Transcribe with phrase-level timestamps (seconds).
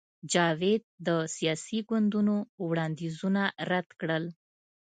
[0.33, 2.35] جاوید د سیاسي ګوندونو
[2.67, 4.25] وړاندیزونه رد کړل